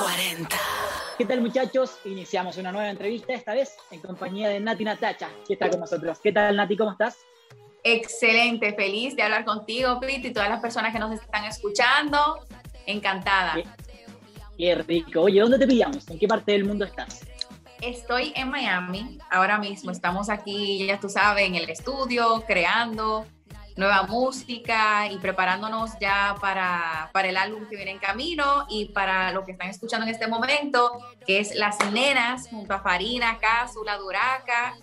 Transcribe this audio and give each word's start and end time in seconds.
40. 0.00 0.56
¿Qué 1.18 1.24
tal 1.24 1.40
muchachos? 1.40 1.98
Iniciamos 2.04 2.56
una 2.56 2.70
nueva 2.70 2.88
entrevista, 2.88 3.32
esta 3.32 3.52
vez 3.52 3.74
en 3.90 4.00
compañía 4.00 4.48
de 4.48 4.60
Nati 4.60 4.84
Natacha, 4.84 5.28
que 5.46 5.54
está 5.54 5.68
con 5.68 5.80
nosotros. 5.80 6.18
¿Qué 6.22 6.30
tal 6.30 6.54
Nati? 6.56 6.76
¿Cómo 6.76 6.92
estás? 6.92 7.18
Excelente, 7.82 8.72
feliz 8.74 9.16
de 9.16 9.22
hablar 9.22 9.44
contigo, 9.44 9.98
Pete, 9.98 10.28
y 10.28 10.32
todas 10.32 10.48
las 10.48 10.60
personas 10.60 10.92
que 10.92 11.00
nos 11.00 11.12
están 11.12 11.44
escuchando. 11.46 12.38
Encantada. 12.86 13.54
Qué, 13.54 13.64
qué 14.56 14.74
rico. 14.76 15.22
Oye, 15.22 15.40
¿dónde 15.40 15.58
te 15.58 15.66
pillamos? 15.66 16.08
¿En 16.08 16.18
qué 16.18 16.28
parte 16.28 16.52
del 16.52 16.64
mundo 16.64 16.84
estás? 16.84 17.22
Estoy 17.80 18.32
en 18.36 18.50
Miami 18.50 19.18
ahora 19.30 19.58
mismo. 19.58 19.90
Estamos 19.90 20.30
aquí, 20.30 20.86
ya 20.86 21.00
tú 21.00 21.08
sabes, 21.08 21.46
en 21.46 21.56
el 21.56 21.68
estudio, 21.68 22.44
creando 22.46 23.26
nueva 23.78 24.02
música 24.02 25.06
y 25.08 25.18
preparándonos 25.18 25.92
ya 26.00 26.34
para, 26.40 27.10
para 27.12 27.28
el 27.28 27.36
álbum 27.36 27.64
que 27.70 27.76
viene 27.76 27.92
en 27.92 28.00
camino 28.00 28.66
y 28.68 28.86
para 28.86 29.30
lo 29.30 29.44
que 29.44 29.52
están 29.52 29.68
escuchando 29.68 30.04
en 30.04 30.12
este 30.12 30.26
momento, 30.26 30.98
que 31.24 31.38
es 31.38 31.54
Las 31.54 31.78
Nenas 31.92 32.48
junto 32.48 32.74
a 32.74 32.80
Farina, 32.80 33.38
Cápsula, 33.38 33.96
Duraca, 33.96 34.76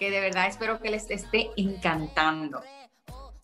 que 0.00 0.10
de 0.10 0.20
verdad 0.20 0.48
espero 0.48 0.80
que 0.80 0.90
les 0.90 1.08
esté 1.10 1.50
encantando. 1.56 2.60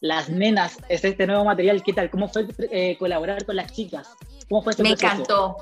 Las 0.00 0.28
Nenas 0.28 0.78
es 0.88 1.04
este 1.04 1.24
nuevo 1.24 1.44
material. 1.44 1.84
¿Qué 1.84 1.92
tal? 1.92 2.10
¿Cómo 2.10 2.28
fue 2.28 2.48
eh, 2.72 2.96
colaborar 2.98 3.46
con 3.46 3.54
las 3.54 3.72
chicas? 3.72 4.08
¿Cómo 4.48 4.62
fue 4.62 4.72
este 4.72 4.82
Me 4.82 4.90
proceso? 4.90 5.12
encantó. 5.12 5.56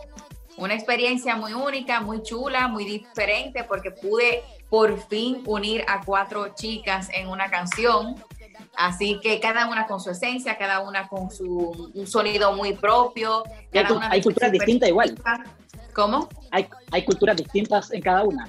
Una 0.56 0.74
experiencia 0.74 1.36
muy 1.36 1.52
única, 1.52 2.00
muy 2.00 2.22
chula, 2.22 2.68
muy 2.68 2.84
diferente, 2.84 3.64
porque 3.64 3.90
pude 3.90 4.42
por 4.70 5.00
fin 5.08 5.42
unir 5.46 5.84
a 5.86 6.00
cuatro 6.04 6.54
chicas 6.54 7.08
en 7.12 7.28
una 7.28 7.50
canción. 7.50 8.16
Así 8.76 9.20
que 9.22 9.38
cada 9.40 9.68
una 9.68 9.86
con 9.86 10.00
su 10.00 10.10
esencia, 10.10 10.56
cada 10.58 10.80
una 10.80 11.08
con 11.08 11.30
su 11.30 11.90
un 11.94 12.06
sonido 12.06 12.52
muy 12.54 12.72
propio. 12.74 13.44
Hay, 13.46 13.66
Cada 13.72 13.88
cu- 13.88 13.94
una 13.96 14.06
hay 14.06 14.18
desde 14.18 14.22
culturas 14.24 14.52
distintas 14.52 14.88
igual. 14.88 15.14
¿Cómo? 15.94 16.28
Hay, 16.50 16.66
hay 16.90 17.04
culturas 17.04 17.36
distintas 17.36 17.92
en 17.92 18.02
cada 18.02 18.24
una. 18.24 18.48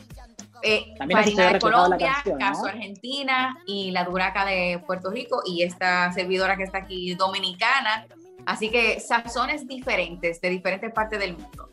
Eh, 0.64 0.96
También 0.98 1.20
Farina 1.20 1.54
de 1.54 1.60
Colombia, 1.60 2.12
canción, 2.14 2.40
¿no? 2.40 2.46
Caso 2.48 2.66
Argentina 2.66 3.56
y 3.68 3.92
la 3.92 4.04
Duraca 4.04 4.46
de 4.46 4.82
Puerto 4.88 5.12
Rico 5.12 5.44
y 5.46 5.62
esta 5.62 6.12
servidora 6.12 6.58
que 6.58 6.64
está 6.64 6.80
aquí 6.80 7.14
dominicana. 7.14 8.08
Así 8.48 8.70
que 8.70 9.00
sazones 9.00 9.68
diferentes 9.68 10.42
de 10.42 10.50
diferentes 10.50 10.92
partes 10.92 11.20
del 11.20 11.34
mundo. 11.38 11.70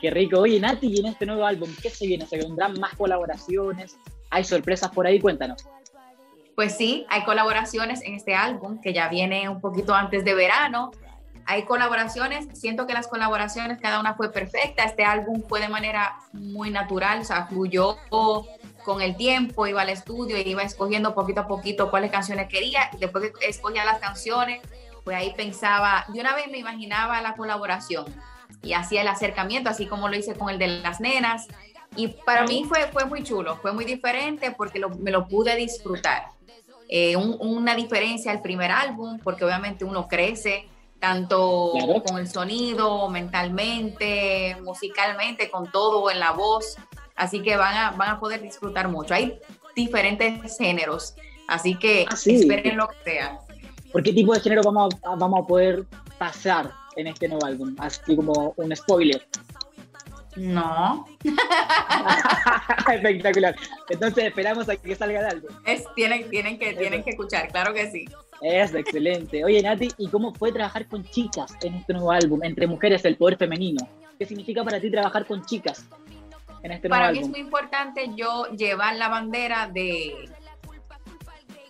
Qué 0.00 0.10
rico. 0.10 0.40
Oye, 0.40 0.60
Nati, 0.60 0.86
y 0.88 1.00
en 1.00 1.06
este 1.06 1.24
nuevo 1.24 1.46
álbum, 1.46 1.70
¿qué 1.80 1.88
se 1.88 2.06
viene? 2.06 2.26
¿Se 2.26 2.36
vendrán 2.36 2.78
más 2.78 2.94
colaboraciones? 2.94 3.96
¿Hay 4.28 4.44
sorpresas 4.44 4.90
por 4.90 5.06
ahí? 5.06 5.18
Cuéntanos. 5.18 5.64
Pues 6.54 6.76
sí, 6.76 7.04
hay 7.08 7.24
colaboraciones 7.24 8.02
en 8.02 8.14
este 8.14 8.34
álbum 8.34 8.80
que 8.80 8.92
ya 8.92 9.08
viene 9.08 9.48
un 9.48 9.60
poquito 9.60 9.94
antes 9.94 10.24
de 10.24 10.34
verano. 10.34 10.92
Hay 11.46 11.64
colaboraciones, 11.64 12.46
siento 12.58 12.86
que 12.86 12.94
las 12.94 13.08
colaboraciones 13.08 13.78
cada 13.80 14.00
una 14.00 14.14
fue 14.14 14.32
perfecta. 14.32 14.84
Este 14.84 15.04
álbum 15.04 15.42
fue 15.48 15.60
de 15.60 15.68
manera 15.68 16.16
muy 16.32 16.70
natural, 16.70 17.20
o 17.20 17.24
sea, 17.24 17.46
fluyó 17.46 17.96
con 18.08 19.02
el 19.02 19.16
tiempo, 19.16 19.66
iba 19.66 19.82
al 19.82 19.88
estudio 19.88 20.38
iba 20.38 20.62
escogiendo 20.62 21.14
poquito 21.14 21.40
a 21.40 21.46
poquito 21.46 21.90
cuáles 21.90 22.10
canciones 22.10 22.48
quería. 22.48 22.88
Después 22.98 23.32
que 23.38 23.48
escogía 23.48 23.84
las 23.84 23.98
canciones, 23.98 24.60
pues 25.02 25.16
ahí 25.16 25.34
pensaba, 25.36 26.06
de 26.08 26.20
una 26.20 26.34
vez 26.34 26.48
me 26.50 26.58
imaginaba 26.58 27.20
la 27.20 27.34
colaboración 27.34 28.04
y 28.62 28.72
hacía 28.72 29.02
el 29.02 29.08
acercamiento, 29.08 29.68
así 29.68 29.86
como 29.86 30.08
lo 30.08 30.16
hice 30.16 30.34
con 30.34 30.50
el 30.50 30.58
de 30.58 30.68
las 30.68 31.00
nenas. 31.00 31.48
Y 31.96 32.08
para 32.08 32.44
mí 32.44 32.64
fue, 32.68 32.86
fue 32.92 33.04
muy 33.04 33.22
chulo, 33.22 33.56
fue 33.56 33.72
muy 33.72 33.84
diferente 33.84 34.50
porque 34.50 34.80
me 35.00 35.10
lo 35.10 35.28
pude 35.28 35.54
disfrutar. 35.56 36.33
Eh, 36.88 37.16
un- 37.16 37.36
una 37.40 37.74
diferencia 37.74 38.30
al 38.32 38.42
primer 38.42 38.70
álbum, 38.70 39.18
porque 39.22 39.44
obviamente 39.44 39.84
uno 39.84 40.06
crece 40.08 40.66
tanto 41.00 41.72
Claro. 41.74 42.02
con 42.02 42.18
el 42.18 42.28
sonido, 42.28 43.08
mentalmente, 43.10 44.56
musicalmente, 44.62 45.50
con 45.50 45.70
todo 45.70 46.10
en 46.10 46.18
la 46.20 46.32
voz. 46.32 46.76
Así 47.16 47.42
que 47.42 47.56
van 47.56 47.74
a, 47.76 47.90
van 47.92 48.10
a 48.10 48.20
poder 48.20 48.42
disfrutar 48.42 48.88
mucho. 48.88 49.14
Hay 49.14 49.38
diferentes 49.76 50.56
géneros, 50.58 51.14
así 51.48 51.76
que 51.78 52.06
Ah, 52.10 52.16
sí. 52.16 52.36
esperen 52.36 52.76
lo 52.76 52.88
que 52.88 52.96
sea. 53.04 53.38
¿Por 53.92 54.02
qué 54.02 54.12
tipo 54.12 54.32
de 54.34 54.40
género 54.40 54.62
vamos 54.64 54.94
a, 55.04 55.14
vamos 55.14 55.44
a 55.44 55.46
poder 55.46 55.84
pasar 56.18 56.70
en 56.96 57.06
este 57.06 57.28
nuevo 57.28 57.44
álbum? 57.46 57.74
Así 57.78 58.16
como 58.16 58.54
un 58.56 58.74
spoiler. 58.74 59.26
No, 60.36 61.06
Espectacular. 62.92 63.54
Entonces 63.88 64.24
esperamos 64.24 64.68
a 64.68 64.76
que 64.76 64.96
salga 64.96 65.20
el 65.20 65.26
álbum. 65.26 65.50
es, 65.64 65.84
tienen, 65.94 66.28
tienen, 66.28 66.58
que, 66.58 66.74
tienen 66.74 67.04
que 67.04 67.10
escuchar, 67.10 67.48
claro 67.52 67.72
que 67.72 67.90
sí. 67.90 68.04
Es 68.42 68.74
excelente. 68.74 69.44
Oye, 69.44 69.62
Nati, 69.62 69.90
¿y 69.96 70.08
cómo 70.08 70.34
fue 70.34 70.50
trabajar 70.50 70.86
con 70.88 71.04
chicas 71.04 71.54
en 71.62 71.74
este 71.74 71.92
nuevo 71.92 72.10
álbum? 72.10 72.42
Entre 72.42 72.66
mujeres, 72.66 73.04
el 73.04 73.16
poder 73.16 73.38
femenino. 73.38 73.88
¿Qué 74.18 74.26
significa 74.26 74.64
para 74.64 74.80
ti 74.80 74.90
trabajar 74.90 75.24
con 75.26 75.44
chicas 75.44 75.86
en 76.62 76.72
este 76.72 76.88
nuevo 76.88 77.00
Para 77.00 77.12
mí 77.12 77.18
es 77.18 77.24
álbum? 77.24 77.30
muy 77.30 77.40
importante 77.40 78.10
yo 78.16 78.46
llevar 78.56 78.96
la 78.96 79.08
bandera 79.08 79.68
de, 79.68 80.28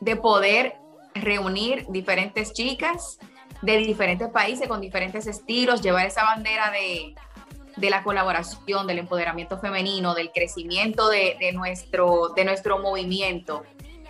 de 0.00 0.16
poder 0.16 0.74
reunir 1.14 1.86
diferentes 1.90 2.52
chicas 2.52 3.18
de 3.62 3.78
diferentes 3.78 4.28
países 4.28 4.68
con 4.68 4.80
diferentes 4.80 5.26
estilos, 5.26 5.80
llevar 5.80 6.06
esa 6.06 6.24
bandera 6.24 6.70
de, 6.70 7.14
de 7.76 7.90
la 7.90 8.02
colaboración, 8.02 8.86
del 8.86 8.98
empoderamiento 8.98 9.58
femenino, 9.58 10.14
del 10.14 10.30
crecimiento 10.32 11.08
de, 11.08 11.36
de 11.40 11.52
nuestro, 11.52 12.28
de 12.34 12.44
nuestro 12.44 12.78
movimiento. 12.78 13.64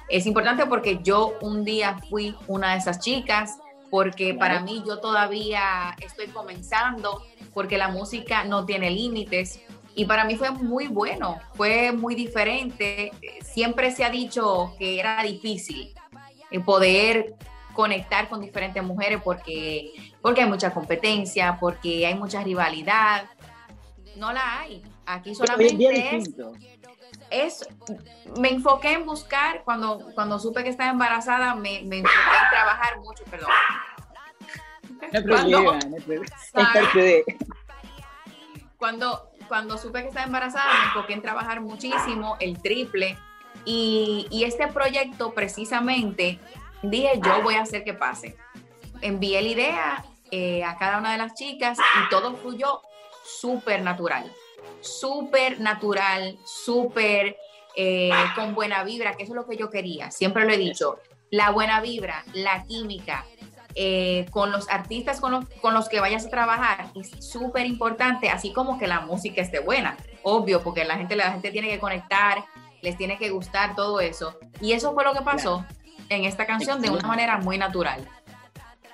Es 0.08 0.26
importante 0.26 0.66
porque 0.66 1.00
yo 1.02 1.34
un 1.40 1.64
día 1.64 1.98
fui 2.10 2.36
una 2.46 2.72
de 2.72 2.78
esas 2.78 3.00
chicas, 3.00 3.58
porque 3.90 4.34
para 4.34 4.60
mí 4.60 4.82
yo 4.86 4.98
todavía 4.98 5.96
estoy 6.00 6.26
comenzando, 6.26 7.22
porque 7.54 7.78
la 7.78 7.88
música 7.88 8.44
no 8.44 8.66
tiene 8.66 8.90
límites. 8.90 9.60
Y 9.94 10.06
para 10.06 10.24
mí 10.24 10.34
fue 10.34 10.50
muy 10.50 10.88
bueno, 10.88 11.38
fue 11.54 11.92
muy 11.92 12.14
diferente. 12.16 13.12
Siempre 13.42 13.92
se 13.92 14.04
ha 14.04 14.10
dicho 14.10 14.74
que 14.78 14.98
era 14.98 15.22
difícil 15.22 15.94
eh, 16.50 16.60
poder 16.60 17.36
conectar 17.72 18.28
con 18.28 18.40
diferentes 18.40 18.82
mujeres 18.82 19.20
porque, 19.22 19.92
porque 20.20 20.42
hay 20.42 20.48
mucha 20.48 20.72
competencia, 20.72 21.58
porque 21.60 22.06
hay 22.06 22.14
mucha 22.14 22.42
rivalidad. 22.42 23.24
No 24.16 24.32
la 24.32 24.60
hay. 24.60 24.82
Aquí 25.06 25.34
solamente 25.34 26.16
es 26.16 26.28
es, 27.30 27.68
me 28.38 28.50
enfoqué 28.50 28.92
en 28.92 29.06
buscar, 29.06 29.62
cuando, 29.64 30.10
cuando 30.14 30.38
supe 30.38 30.62
que 30.62 30.70
estaba 30.70 30.90
embarazada, 30.90 31.54
me, 31.54 31.82
me 31.82 31.98
enfoqué 31.98 32.36
en 32.44 32.50
trabajar 32.50 32.98
mucho, 33.00 33.24
perdón. 33.24 33.50
No 35.12 35.22
Cuando- 35.28 35.60
no 35.60 35.80
problema. 36.52 37.22
Cuando, 38.76 39.30
cuando 39.48 39.78
supe 39.78 40.02
que 40.02 40.08
estaba 40.08 40.26
embarazada, 40.26 40.72
me 40.80 40.84
enfoqué 40.86 41.12
en 41.14 41.22
trabajar 41.22 41.60
muchísimo, 41.60 42.36
el 42.40 42.60
triple, 42.60 43.16
y, 43.64 44.26
y 44.30 44.44
este 44.44 44.68
proyecto 44.68 45.32
precisamente, 45.32 46.38
dije, 46.82 47.20
yo 47.22 47.42
voy 47.42 47.54
a 47.54 47.62
hacer 47.62 47.84
que 47.84 47.94
pase. 47.94 48.36
Envié 49.00 49.40
la 49.42 49.48
idea 49.48 50.04
eh, 50.30 50.64
a 50.64 50.76
cada 50.76 50.98
una 50.98 51.12
de 51.12 51.18
las 51.18 51.34
chicas 51.34 51.78
y 51.78 52.08
todo 52.10 52.36
fluyó 52.36 52.80
súper 53.24 53.82
natural, 53.82 54.30
súper 54.80 55.60
natural, 55.60 56.38
súper 56.44 57.36
eh, 57.76 58.10
con 58.34 58.54
buena 58.54 58.84
vibra, 58.84 59.14
que 59.14 59.24
eso 59.24 59.32
es 59.32 59.36
lo 59.36 59.46
que 59.46 59.56
yo 59.56 59.70
quería, 59.70 60.10
siempre 60.10 60.44
lo 60.44 60.52
he 60.52 60.58
dicho, 60.58 60.98
la 61.30 61.50
buena 61.50 61.80
vibra, 61.80 62.24
la 62.32 62.64
química, 62.64 63.24
eh, 63.76 64.26
con 64.30 64.52
los 64.52 64.68
artistas 64.68 65.20
con 65.20 65.32
los, 65.32 65.48
con 65.60 65.74
los 65.74 65.88
que 65.88 65.98
vayas 65.98 66.24
a 66.26 66.30
trabajar 66.30 66.92
es 66.94 67.10
súper 67.18 67.66
importante, 67.66 68.28
así 68.28 68.52
como 68.52 68.78
que 68.78 68.86
la 68.86 69.00
música 69.00 69.42
esté 69.42 69.58
buena, 69.58 69.96
obvio, 70.22 70.62
porque 70.62 70.84
la 70.84 70.96
gente, 70.96 71.16
la 71.16 71.32
gente 71.32 71.50
tiene 71.50 71.68
que 71.68 71.80
conectar, 71.80 72.44
les 72.82 72.96
tiene 72.96 73.18
que 73.18 73.30
gustar 73.30 73.74
todo 73.74 73.98
eso. 73.98 74.38
Y 74.60 74.72
eso 74.72 74.94
fue 74.94 75.02
lo 75.02 75.12
que 75.12 75.22
pasó 75.22 75.64
en 76.08 76.24
esta 76.24 76.46
canción 76.46 76.80
de 76.80 76.90
una 76.90 77.08
manera 77.08 77.38
muy 77.38 77.58
natural. 77.58 78.08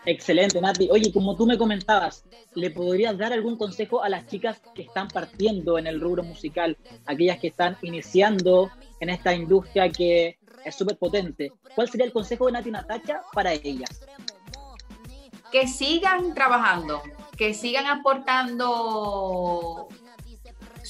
Excelente, 0.06 0.60
Nati. 0.60 0.88
Oye, 0.90 1.12
como 1.12 1.36
tú 1.36 1.46
me 1.46 1.58
comentabas, 1.58 2.24
¿le 2.54 2.70
podrías 2.70 3.18
dar 3.18 3.32
algún 3.32 3.56
consejo 3.56 4.02
a 4.02 4.08
las 4.08 4.26
chicas 4.26 4.60
que 4.74 4.82
están 4.82 5.08
partiendo 5.08 5.78
en 5.78 5.86
el 5.86 6.00
rubro 6.00 6.22
musical, 6.22 6.76
aquellas 7.06 7.38
que 7.38 7.48
están 7.48 7.76
iniciando 7.82 8.70
en 9.00 9.10
esta 9.10 9.34
industria 9.34 9.90
que 9.90 10.38
es 10.64 10.74
súper 10.74 10.96
potente? 10.96 11.52
¿Cuál 11.74 11.88
sería 11.88 12.06
el 12.06 12.12
consejo 12.12 12.46
de 12.46 12.52
Nati 12.52 12.70
Natacha 12.70 13.22
para 13.32 13.52
ellas? 13.52 14.00
que 15.50 15.66
sigan 15.66 16.34
trabajando, 16.34 17.02
que 17.36 17.54
sigan 17.54 17.86
aportando 17.86 18.68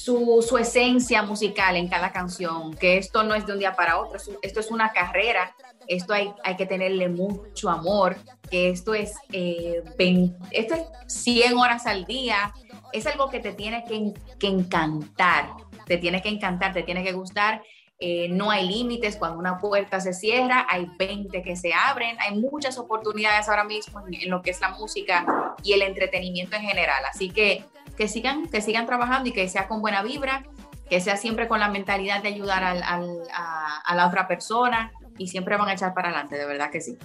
su, 0.03 0.45
su 0.47 0.57
esencia 0.57 1.21
musical 1.23 1.75
en 1.75 1.87
cada 1.87 2.11
canción, 2.11 2.73
que 2.75 2.97
esto 2.97 3.23
no 3.23 3.35
es 3.35 3.45
de 3.45 3.53
un 3.53 3.59
día 3.59 3.75
para 3.75 3.99
otro, 3.99 4.17
esto- 4.41 4.59
es 4.59 4.71
una 4.71 4.91
carrera, 4.91 5.55
esto 5.87 6.13
hay, 6.13 6.31
hay 6.43 6.55
que 6.55 6.65
tenerle 6.65 7.07
mucho 7.09 7.69
amor, 7.69 8.15
que 8.49 8.69
esto 8.69 8.93
es, 8.93 9.13
eh, 9.31 9.81
20 9.97 10.37
esto 10.51 10.75
es 10.75 10.83
100 11.13 11.57
horas 11.57 11.85
al 11.85 12.05
día, 12.05 12.53
es 12.93 13.05
algo 13.07 13.29
que 13.29 13.39
te 13.39 13.51
tiene 13.53 13.83
que, 13.87 14.13
que 14.39 14.47
encantar, 14.47 15.49
te 15.85 15.97
tiene 15.97 16.21
que 16.21 16.29
encantar, 16.29 16.73
te 16.73 16.83
tiene 16.83 17.03
que 17.03 17.13
gustar. 17.13 17.61
eh, 18.03 18.27
no 18.29 18.49
hay 18.49 18.67
límites, 18.67 19.15
cuando 19.15 19.37
una 19.37 19.59
puerta 19.59 19.99
se 19.99 20.13
cierra, 20.13 20.65
hay 20.67 20.87
20 20.97 21.43
que 21.43 21.55
se 21.55 21.71
abren, 21.71 22.17
hay 22.19 22.35
muchas 22.35 22.79
oportunidades 22.79 23.47
ahora 23.47 23.63
mismo 23.63 24.01
en 24.09 24.27
lo 24.31 24.41
que 24.41 24.49
es 24.49 24.59
la 24.59 24.69
música 24.69 25.53
y 25.63 25.73
el 25.73 25.83
entretenimiento 25.83 26.55
en 26.55 26.63
general. 26.63 27.03
Así 27.05 27.29
que 27.29 27.63
que 28.01 28.07
sigan, 28.07 28.47
que 28.47 28.61
sigan 28.61 28.87
trabajando 28.87 29.29
y 29.29 29.31
que 29.31 29.47
sea 29.47 29.67
con 29.67 29.79
buena 29.79 30.01
vibra, 30.01 30.41
que 30.89 30.99
sea 30.99 31.17
siempre 31.17 31.47
con 31.47 31.59
la 31.59 31.69
mentalidad 31.69 32.23
de 32.23 32.29
ayudar 32.29 32.63
al, 32.63 32.81
a, 32.81 33.77
a, 33.85 33.95
la 33.95 34.07
otra 34.07 34.27
persona 34.27 34.91
y 35.19 35.27
siempre 35.27 35.55
van 35.55 35.69
a 35.69 35.73
echar 35.73 35.93
para 35.93 36.07
adelante, 36.07 36.35
de 36.35 36.47
verdad 36.47 36.71
que 36.71 36.81
sí. 36.81 36.97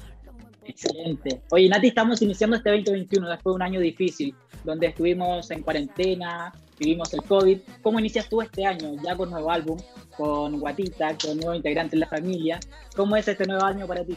Excelente. 0.65 1.43
Oye, 1.51 1.69
Nati, 1.69 1.89
estamos 1.89 2.23
iniciando 2.23 2.57
este 2.57 2.71
2021 2.71 3.29
después 3.29 3.53
de 3.53 3.57
un 3.57 3.63
año 3.63 3.79
difícil, 3.79 4.35
donde 4.65 4.87
estuvimos 4.87 5.51
en 5.51 5.61
cuarentena, 5.61 6.51
vivimos 6.79 7.13
el 7.13 7.23
COVID. 7.25 7.59
¿Cómo 7.83 8.01
inicias 8.01 8.31
tú 8.31 8.41
este 8.41 8.65
año 8.65 8.95
ya 9.05 9.15
con 9.15 9.29
nuevo 9.29 9.51
álbum, 9.51 9.79
con 10.17 10.59
Guatita, 10.59 11.15
con 11.23 11.37
nuevo 11.37 11.55
integrante 11.55 11.95
en 11.95 12.01
la 12.01 12.09
familia? 12.09 12.59
¿Cómo 12.97 13.17
es 13.17 13.29
este 13.29 13.45
nuevo 13.45 13.67
año 13.67 13.87
para 13.87 14.03
ti? 14.03 14.17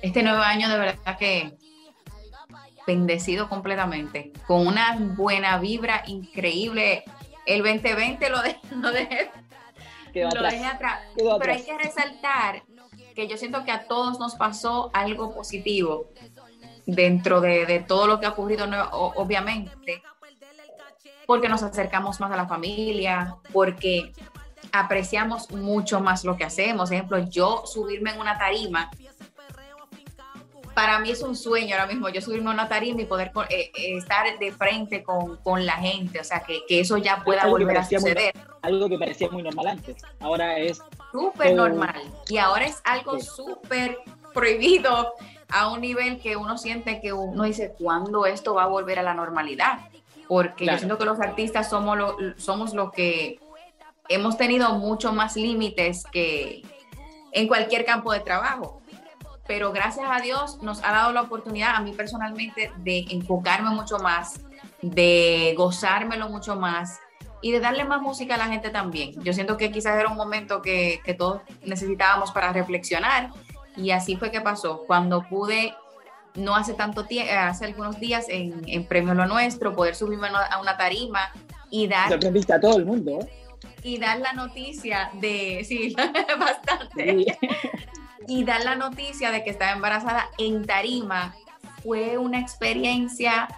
Este 0.00 0.22
nuevo 0.22 0.40
año 0.40 0.70
de 0.70 0.78
verdad 0.78 1.18
que 1.18 1.52
bendecido 2.86 3.48
completamente, 3.48 4.32
con 4.46 4.66
una 4.66 4.96
buena 4.98 5.58
vibra 5.58 6.02
increíble. 6.06 7.04
El 7.46 7.62
2020 7.62 8.30
lo 8.30 8.42
dejé, 8.42 8.60
lo 8.76 8.90
dejé, 8.90 9.30
atrás. 10.66 11.00
Pero 11.16 11.52
hay 11.52 11.62
que 11.62 11.78
resaltar 11.78 12.62
que 13.14 13.28
yo 13.28 13.36
siento 13.36 13.64
que 13.64 13.72
a 13.72 13.84
todos 13.84 14.18
nos 14.18 14.34
pasó 14.34 14.90
algo 14.92 15.34
positivo 15.34 16.08
dentro 16.86 17.40
de, 17.40 17.84
todo 17.86 18.06
lo 18.06 18.20
que 18.20 18.26
ha 18.26 18.30
ocurrido, 18.30 18.66
obviamente, 18.92 20.02
porque 21.26 21.48
nos 21.48 21.62
acercamos 21.62 22.20
más 22.20 22.32
a 22.32 22.36
la 22.36 22.46
familia, 22.46 23.36
porque 23.52 24.12
apreciamos 24.72 25.50
mucho 25.50 26.00
más 26.00 26.24
lo 26.24 26.36
que 26.36 26.44
hacemos. 26.44 26.88
Por 26.88 26.94
ejemplo, 26.94 27.18
yo 27.18 27.64
subirme 27.66 28.10
en 28.10 28.20
una 28.20 28.38
tarima, 28.38 28.90
para 30.74 30.98
mí 30.98 31.10
es 31.10 31.22
un 31.22 31.36
sueño 31.36 31.74
ahora 31.74 31.86
mismo, 31.86 32.08
yo 32.08 32.20
subirme 32.20 32.50
a 32.50 32.54
una 32.54 32.68
tarima 32.68 33.02
y 33.02 33.06
poder 33.06 33.32
eh, 33.48 33.70
eh, 33.74 33.96
estar 33.96 34.26
de 34.38 34.52
frente 34.52 35.02
con, 35.02 35.66
la 35.66 35.74
gente, 35.74 36.20
o 36.20 36.24
sea, 36.24 36.40
que, 36.40 36.62
eso 36.68 36.96
ya 36.96 37.22
pueda 37.24 37.46
volver 37.46 37.78
a 37.78 37.84
suceder. 37.84 38.34
algo 38.62 38.88
que 38.88 38.98
parecía 38.98 39.28
muy 39.30 39.42
normal 39.42 39.66
antes, 39.68 39.96
ahora 40.20 40.58
es... 40.58 40.82
Súper 41.10 41.54
normal, 41.54 42.02
y 42.28 42.38
ahora 42.38 42.64
es 42.66 42.80
algo 42.84 43.20
súper 43.20 43.98
prohibido 44.32 45.12
a 45.48 45.70
un 45.70 45.82
nivel 45.82 46.18
que 46.20 46.36
uno 46.36 46.56
siente 46.56 47.00
que 47.00 47.12
uno 47.12 47.44
dice, 47.44 47.74
¿cuándo 47.78 48.24
esto 48.24 48.54
va 48.54 48.64
a 48.64 48.68
volver 48.68 48.98
a 48.98 49.02
la 49.02 49.12
normalidad? 49.12 49.80
porque 50.32 50.64
yo 50.64 50.78
siento 50.78 50.96
que 50.96 51.04
los 51.04 51.20
artistas 51.20 51.68
somos 51.68 51.98
lo, 51.98 52.16
somos 52.38 52.72
lo 52.72 52.90
que 52.90 53.38
hemos 54.08 54.36
tenido 54.36 54.74
mucho 54.76 55.12
más 55.12 55.36
límites 55.36 56.04
que 56.10 56.62
en 57.32 57.48
cualquier 57.48 57.84
campo 57.84 58.12
de 58.12 58.20
trabajo. 58.20 58.81
Pero 59.46 59.72
gracias 59.72 60.06
a 60.08 60.20
Dios 60.20 60.62
nos 60.62 60.82
ha 60.84 60.92
dado 60.92 61.12
la 61.12 61.22
oportunidad 61.22 61.74
a 61.74 61.80
mí 61.80 61.92
personalmente 61.92 62.72
de 62.78 63.06
enfocarme 63.10 63.70
mucho 63.70 63.98
más, 63.98 64.40
de 64.80 65.54
gozármelo 65.56 66.28
mucho 66.28 66.56
más 66.56 67.00
y 67.40 67.50
de 67.50 67.60
darle 67.60 67.84
más 67.84 68.00
música 68.00 68.36
a 68.36 68.38
la 68.38 68.46
gente 68.46 68.70
también. 68.70 69.20
Yo 69.22 69.32
siento 69.32 69.56
que 69.56 69.72
quizás 69.72 69.98
era 69.98 70.08
un 70.08 70.16
momento 70.16 70.62
que, 70.62 71.00
que 71.04 71.14
todos 71.14 71.42
necesitábamos 71.64 72.30
para 72.30 72.52
reflexionar 72.52 73.30
y 73.76 73.90
así 73.90 74.16
fue 74.16 74.30
que 74.30 74.40
pasó. 74.40 74.84
Cuando 74.86 75.22
pude 75.28 75.74
no 76.34 76.54
hace 76.54 76.74
tanto 76.74 77.04
tiempo, 77.04 77.32
hace 77.36 77.66
algunos 77.66 77.98
días 77.98 78.26
en, 78.28 78.62
en, 78.66 78.84
Premio 78.86 79.14
Lo 79.14 79.26
Nuestro, 79.26 79.74
poder 79.74 79.94
subirme 79.94 80.28
a 80.28 80.60
una 80.60 80.76
tarima 80.76 81.30
y 81.70 81.88
dar... 81.88 82.08
Sorprendiste 82.08 82.54
a 82.54 82.60
todo 82.60 82.78
el 82.78 82.86
mundo. 82.86 83.20
¿eh? 83.20 83.28
Y 83.82 83.98
dar 83.98 84.18
la 84.20 84.32
noticia 84.32 85.10
de, 85.14 85.64
sí, 85.66 85.94
bastante. 86.38 87.38
Y 88.28 88.44
dar 88.44 88.64
la 88.64 88.74
noticia 88.74 89.30
de 89.30 89.44
que 89.44 89.50
estaba 89.50 89.72
embarazada 89.72 90.28
en 90.38 90.64
tarima 90.64 91.34
fue 91.82 92.18
una 92.18 92.40
experiencia 92.40 93.48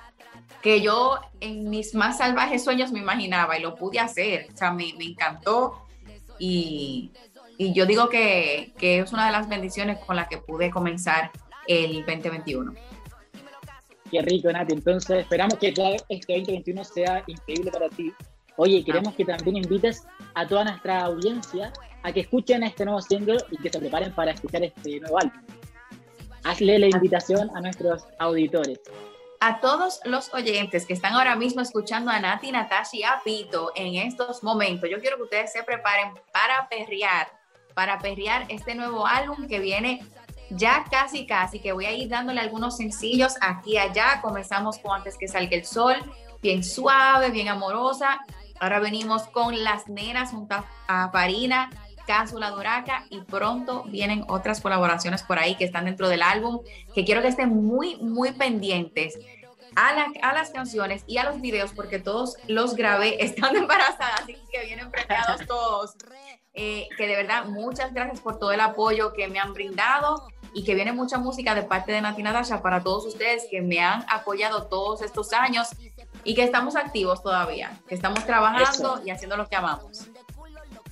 que 0.62 0.81
yo 0.81 1.19
en 1.40 1.69
mis 1.69 1.94
más 1.94 2.19
salvajes 2.19 2.64
sueños 2.64 2.90
me 2.90 2.99
imaginaba 2.99 3.58
y 3.58 3.62
lo 3.62 3.75
pude 3.75 4.00
hacer. 4.00 4.49
O 4.52 4.56
sea, 4.56 4.72
me, 4.72 4.88
encantó 4.99 5.87
y, 6.38 7.12
y, 7.58 7.72
yo 7.75 7.84
digo 7.84 8.08
que, 8.08 8.72
que 8.78 9.00
es 9.00 9.12
una 9.12 9.26
de 9.26 9.32
las 9.32 9.49
bendiciones 9.49 9.99
con 9.99 10.16
las 10.16 10.28
que 10.28 10.38
pude 10.38 10.70
comenzar 10.70 11.31
el 11.66 12.05
2021. 12.06 12.72
Qué 14.11 14.22
rico, 14.22 14.50
Nati. 14.52 14.72
Entonces, 14.72 15.19
esperamos 15.20 15.58
que 15.58 15.69
este 15.69 15.82
2021 16.08 16.84
sea 16.84 17.25
increíble 17.26 17.70
para 17.70 17.88
ti. 17.88 18.12
Oye, 18.56 18.85
queremos 18.85 19.15
que 19.15 19.25
también 19.25 19.56
invites 19.56 20.05
a 20.35 20.47
toda 20.47 20.65
nuestra 20.65 21.01
audiencia 21.03 21.73
a 22.03 22.12
que 22.12 22.21
escuchen 22.21 22.62
este 22.62 22.85
nuevo 22.85 23.01
single 23.01 23.39
y 23.51 23.56
que 23.56 23.71
se 23.71 23.79
preparen 23.79 24.12
para 24.15 24.33
escuchar 24.33 24.62
este 24.62 25.01
nuevo 25.01 25.19
álbum. 25.19 25.41
Hazle 26.45 26.79
la 26.79 26.87
invitación 26.87 27.51
a 27.56 27.61
nuestros 27.61 28.05
auditores. 28.19 28.81
A 29.41 29.61
todos 29.61 30.01
los 30.05 30.33
oyentes 30.33 30.87
que 30.87 30.93
están 30.93 31.15
ahora 31.15 31.37
mismo 31.37 31.62
escuchando 31.62 32.11
a 32.11 32.21
Nati, 32.21 32.53
Natasha 32.53 32.97
y 32.97 33.03
a 33.03 33.21
Pito 33.25 33.73
en 33.75 33.97
estos 33.97 34.43
momentos, 34.43 34.89
yo 34.91 35.00
quiero 35.00 35.17
que 35.17 35.25
ustedes 35.25 35.53
se 35.53 35.62
preparen 35.62 36.12
para 36.33 36.69
perrear, 36.69 37.29
para 37.75 37.99
perrear 37.99 38.47
este 38.49 38.75
nuevo 38.75 39.07
álbum 39.07 39.49
que 39.49 39.59
viene 39.59 40.07
ya 40.50 40.85
casi, 40.91 41.27
casi, 41.27 41.59
que 41.59 41.73
voy 41.73 41.87
a 41.87 41.93
ir 41.93 42.09
dándole 42.09 42.41
algunos 42.41 42.77
sencillos 42.77 43.35
aquí 43.41 43.73
y 43.73 43.79
allá. 43.79 44.21
Comenzamos 44.23 44.79
con 44.79 44.93
Antes 44.93 45.17
que 45.19 45.27
salga 45.27 45.57
el 45.57 45.65
sol, 45.65 45.97
bien 46.43 46.62
suave, 46.62 47.31
bien 47.31 47.49
amorosa. 47.49 48.21
Ahora 48.64 48.81
venimos 48.81 49.25
con 49.25 49.62
Las 49.62 49.88
Nenas 49.88 50.31
junto 50.31 50.56
a 50.88 51.11
Farina, 51.11 51.69
La 52.08 52.50
Duraca 52.50 53.05
y 53.11 53.20
pronto 53.20 53.84
vienen 53.88 54.25
otras 54.26 54.62
colaboraciones 54.62 55.22
por 55.22 55.38
ahí 55.38 55.55
que 55.56 55.66
están 55.66 55.84
dentro 55.84 56.08
del 56.08 56.22
álbum, 56.22 56.61
que 56.94 57.05
quiero 57.05 57.20
que 57.20 57.28
estén 57.28 57.50
muy, 57.50 57.96
muy 57.96 58.32
pendientes. 58.32 59.19
A, 59.76 59.90
a, 60.22 60.32
las 60.32 60.49
canciones 60.50 61.05
y 61.06 61.19
a 61.19 61.25
los 61.25 61.43
videos, 61.43 61.72
porque 61.75 61.99
todos 61.99 62.38
los 62.46 62.75
grabé 62.75 63.16
estando 63.22 63.58
embarazada, 63.58 64.14
así 64.22 64.34
que 64.50 64.64
vienen 64.64 64.90
preparados 64.90 65.46
todos. 65.46 65.96
Eh, 66.55 66.88
que 66.96 67.06
de 67.06 67.16
verdad, 67.16 67.44
muchas 67.44 67.93
gracias 67.93 68.20
por 68.20 68.38
todo 68.38 68.52
el 68.52 68.61
apoyo 68.61 69.12
que 69.12 69.28
me 69.28 69.40
han 69.40 69.52
brindado 69.52 70.26
y 70.55 70.64
que 70.64 70.75
viene 70.75 70.93
mucha 70.93 71.19
música 71.19 71.55
de 71.55 71.64
parte 71.64 71.93
de 71.93 72.00
Natina 72.00 72.32
Dasha 72.32 72.62
para 72.62 72.82
todos 72.82 73.05
ustedes 73.05 73.46
que 73.50 73.61
me 73.61 73.81
han 73.81 74.06
apoyado 74.08 74.69
todos 74.69 75.02
estos 75.02 75.34
años 75.34 75.69
y 76.25 76.35
que 76.35 76.43
estamos 76.43 76.76
activos 76.76 77.23
todavía, 77.23 77.79
que 77.88 77.94
estamos 77.94 78.25
trabajando 78.25 79.00
y 79.05 79.11
haciendo 79.11 79.37
lo 79.37 79.47
que 79.47 79.56
amamos. 79.56 80.09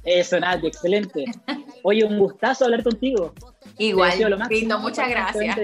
Eso, 0.05 0.39
Nati, 0.41 0.67
excelente. 0.67 1.25
Oye, 1.83 2.05
un 2.05 2.19
gustazo 2.19 2.65
hablar 2.65 2.83
contigo. 2.83 3.33
Igual, 3.79 4.13
lindo, 4.51 4.79
muchas 4.79 5.09
gracias. 5.09 5.57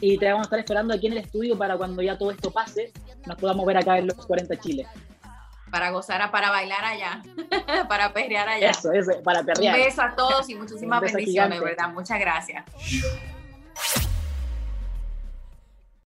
y 0.00 0.18
te 0.18 0.26
vamos 0.26 0.40
a 0.40 0.44
estar 0.44 0.58
esperando 0.58 0.94
aquí 0.94 1.06
en 1.06 1.12
el 1.12 1.18
estudio 1.18 1.56
para 1.56 1.76
cuando 1.76 2.02
ya 2.02 2.16
todo 2.16 2.30
esto 2.30 2.50
pase, 2.50 2.92
nos 3.26 3.36
podamos 3.38 3.66
ver 3.66 3.78
acá 3.78 3.98
en 3.98 4.06
los 4.06 4.26
40 4.26 4.56
Chile 4.60 4.86
para 5.72 5.88
gozar, 5.88 6.30
para 6.30 6.50
bailar 6.50 6.84
allá, 6.84 7.22
para 7.88 8.12
perrear 8.12 8.46
allá. 8.46 8.70
Eso, 8.70 8.92
eso, 8.92 9.12
para 9.24 9.42
perrear. 9.42 9.74
Un 9.74 9.82
beso 9.82 10.02
a 10.02 10.14
todos 10.14 10.48
y 10.50 10.54
muchísimas 10.54 11.00
bendiciones, 11.00 11.60
¿verdad? 11.60 11.88
Muchas 11.88 12.20
gracias. 12.20 12.62